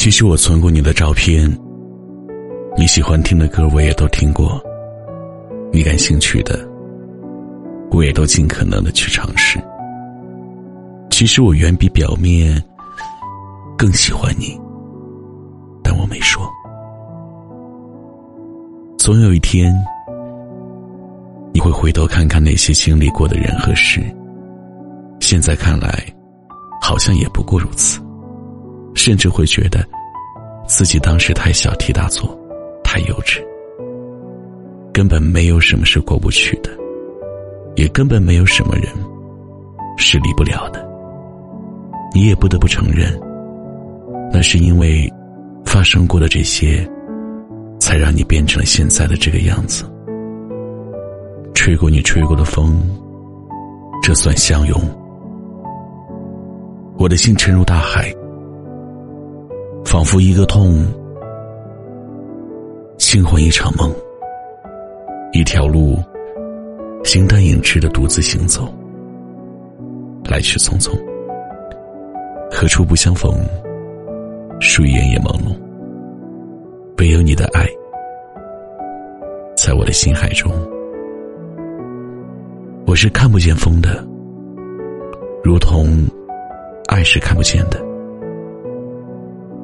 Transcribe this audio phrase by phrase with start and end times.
[0.00, 1.46] 其实我存过你的照片，
[2.74, 4.58] 你喜欢听的歌我也都听过，
[5.70, 6.66] 你感兴趣的，
[7.90, 9.62] 我也都尽可能的去尝试。
[11.10, 12.64] 其实我远比表面
[13.76, 14.58] 更喜欢你，
[15.84, 16.50] 但我没说。
[18.96, 19.70] 总有一天，
[21.52, 24.00] 你会回头看看那些经历过的人和事，
[25.20, 26.02] 现在看来，
[26.80, 28.00] 好像也不过如此。
[28.92, 29.86] 甚至会觉得，
[30.70, 32.30] 自己当时太小题大做，
[32.84, 33.40] 太幼稚，
[34.92, 36.70] 根本没有什么是过不去的，
[37.74, 38.84] 也根本没有什么人
[39.98, 40.88] 是离不了的。
[42.14, 43.20] 你也不得不承认，
[44.32, 45.12] 那是因为
[45.64, 46.88] 发生过的这些，
[47.80, 49.84] 才让你变成了现在的这个样子。
[51.52, 52.80] 吹过你吹过的风，
[54.04, 54.80] 这算相拥。
[56.96, 58.14] 我的心沉入大海。
[59.84, 60.84] 仿佛一个痛，
[62.96, 63.92] 轻唤一场梦。
[65.32, 65.96] 一条路，
[67.04, 68.72] 形单影只的独自行走，
[70.28, 70.92] 来去匆匆。
[72.50, 73.32] 何处不相逢？
[74.60, 75.56] 树叶也朦胧。
[76.98, 77.66] 唯有你的爱，
[79.56, 80.52] 在我的心海中。
[82.86, 84.04] 我是看不见风的，
[85.42, 86.06] 如同
[86.88, 87.89] 爱是看不见的。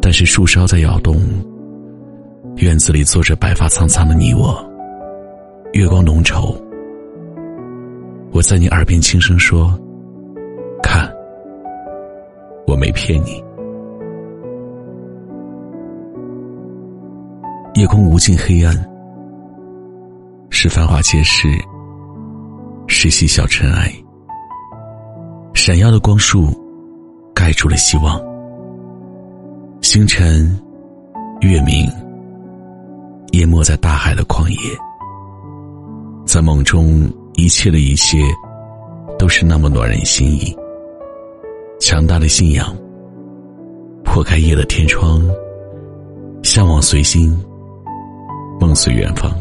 [0.07, 1.17] 但是树梢在摇动，
[2.59, 4.65] 院子里坐着白发苍苍的你我，
[5.73, 6.57] 月光浓稠。
[8.31, 9.77] 我在你耳边轻声说
[10.81, 11.13] ：“看，
[12.69, 13.43] 我没骗你。”
[17.75, 18.77] 夜空无尽黑暗，
[20.51, 21.49] 是繁华街市，
[22.87, 23.93] 是细小尘埃，
[25.53, 26.47] 闪耀的光束
[27.35, 28.36] 盖住了希望。
[29.97, 30.47] 星辰、
[31.41, 31.91] 月明，
[33.33, 34.59] 淹没在大海的旷野。
[36.27, 38.19] 在梦中，一切的一切，
[39.19, 40.55] 都是那么暖人心意。
[41.81, 42.77] 强大的信仰，
[44.05, 45.27] 破开夜的天窗，
[46.43, 47.35] 向往随心，
[48.61, 49.33] 梦随远方。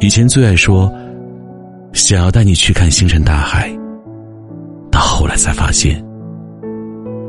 [0.00, 0.92] 以前最爱说，
[1.94, 3.74] 想要带你去看星辰大海，
[4.90, 6.04] 到后来才发现，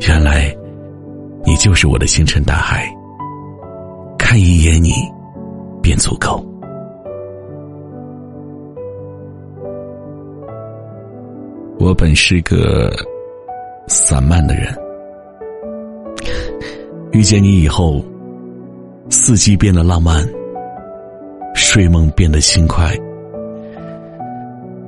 [0.09, 0.53] 原来。
[1.45, 2.91] 你就是我的星辰大海，
[4.17, 4.91] 看一眼你，
[5.81, 6.43] 便足够。
[11.77, 12.91] 我本是个
[13.87, 14.75] 散漫的人，
[17.11, 18.03] 遇见你以后，
[19.11, 20.27] 四季变得浪漫，
[21.53, 22.91] 睡梦变得轻快，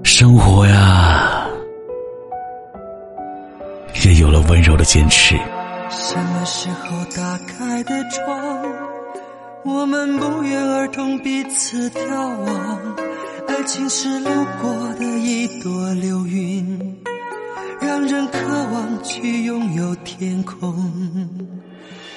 [0.02, 1.48] 生活呀，
[4.04, 5.36] 也有了温柔的坚持。
[5.90, 8.62] 什么时候打开的窗？
[9.64, 12.96] 我们不约而同彼此眺望。
[13.48, 14.30] 爱情是路
[14.62, 16.98] 过的一朵流云，
[17.80, 18.40] 让人渴
[18.74, 20.74] 望去拥有天空。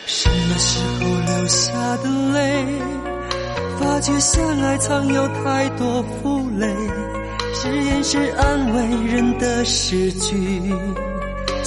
[0.07, 2.65] 什么时候流下的泪？
[3.79, 6.67] 发觉相爱藏有太多负累，
[7.55, 10.37] 誓言是安慰人的诗句。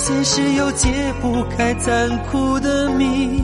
[0.05, 0.89] 现实又解
[1.21, 3.41] 不开残酷的谜，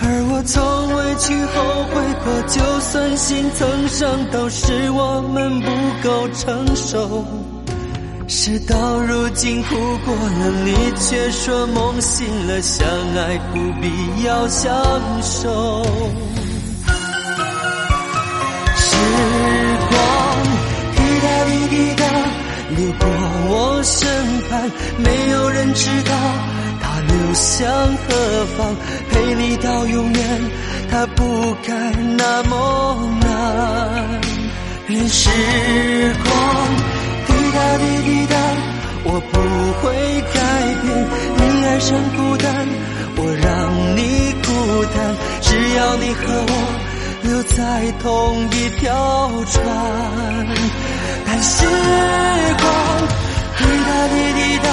[0.00, 0.62] 而我从
[0.94, 2.40] 未去后悔过。
[2.46, 5.68] 就算心曾伤，都是我们不
[6.08, 7.24] 够成熟。
[8.28, 14.72] 事到如今哭过了，你却说梦醒了，相爱不必要相
[15.20, 15.84] 守。
[18.76, 18.96] 是
[22.74, 23.06] 流过
[23.48, 24.08] 我身
[24.48, 26.12] 旁，没有人知道
[26.80, 28.74] 他流向何方。
[29.10, 30.50] 陪你到永远，
[30.90, 31.72] 他不该
[32.16, 34.20] 那么难。
[34.88, 35.30] 任时
[36.24, 36.32] 光
[37.26, 38.36] 滴答滴滴答，
[39.04, 39.36] 我不
[39.80, 39.84] 会
[40.34, 40.38] 改
[40.82, 40.86] 变。
[41.36, 42.46] 你爱上孤单，
[43.16, 43.46] 我让
[43.96, 44.00] 你
[44.44, 44.48] 孤
[44.94, 44.96] 单。
[45.40, 46.52] 只要你和我
[47.22, 48.04] 留在同
[48.50, 48.86] 一条
[49.50, 49.64] 船，
[51.26, 52.64] 但时光。
[53.58, 54.66] 滴答滴滴答，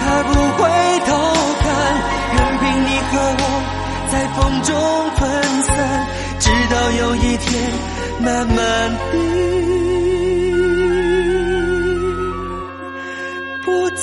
[0.00, 0.60] 他不回
[1.06, 1.08] 头
[1.60, 1.64] 看，
[2.34, 3.42] 任凭你和我
[4.10, 4.70] 在风中
[5.16, 5.20] 分
[5.64, 5.70] 散，
[6.38, 7.50] 直到有一天，
[8.20, 8.56] 慢慢
[9.12, 9.14] 地
[13.62, 14.00] 不再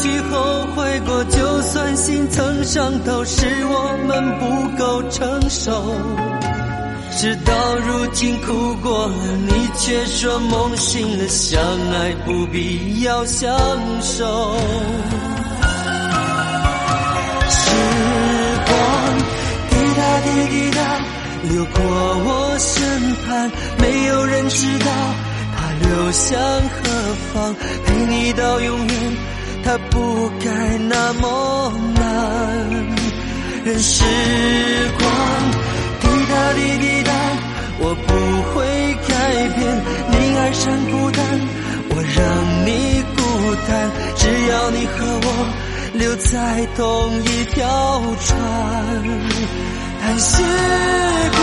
[0.00, 5.72] 去后悔过，就算心曾伤透，是我们不够成熟。
[7.10, 7.52] 事到
[7.84, 9.14] 如今哭过了，
[9.48, 13.50] 你却说梦醒了，相爱不必要相
[14.00, 14.56] 守。
[17.50, 17.70] 时
[18.66, 18.76] 光
[19.68, 20.80] 滴答滴滴答，
[21.50, 22.76] 流过我身
[23.26, 24.86] 旁，没有人知道
[25.56, 25.58] 它
[25.88, 26.78] 流向何
[27.34, 27.54] 方，
[27.84, 29.16] 陪你到永远，
[29.68, 32.00] 它不该那么难。
[33.66, 34.02] 任时
[34.98, 35.06] 光
[36.00, 37.12] 滴答滴滴答，
[37.78, 38.10] 我不
[38.48, 38.64] 会
[39.06, 39.12] 改
[39.58, 39.60] 变
[40.10, 41.20] 你爱上孤单，
[41.90, 42.24] 我让
[42.64, 43.20] 你孤
[43.68, 43.70] 单，
[44.16, 45.28] 只要你和我
[45.92, 46.82] 留在同
[47.24, 47.60] 一条
[48.24, 48.26] 船。
[50.00, 50.42] 看时
[51.36, 51.42] 光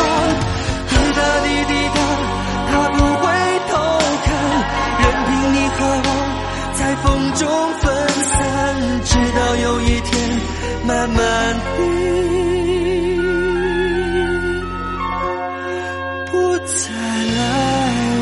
[16.65, 16.91] 再
[17.37, 17.39] 来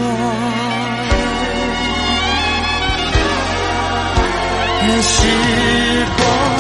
[0.02, 0.54] 往。
[4.86, 5.18] 的时
[6.18, 6.53] 光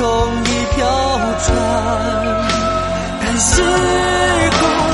[0.00, 0.08] 同
[0.44, 0.88] 一条
[1.40, 1.54] 船，
[3.20, 3.60] 但时
[4.58, 4.89] 空。